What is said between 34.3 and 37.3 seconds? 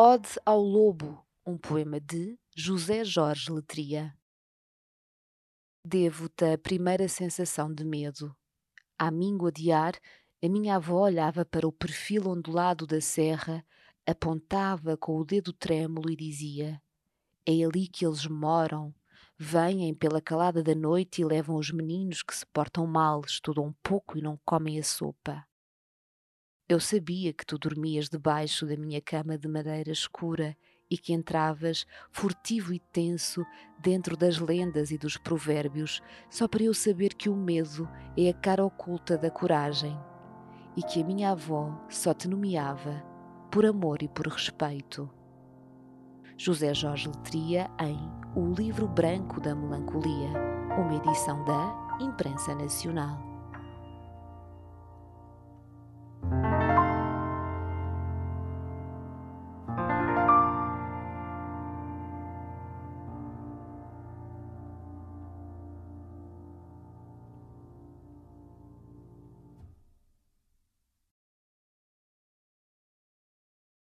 lendas e dos provérbios, só para eu saber que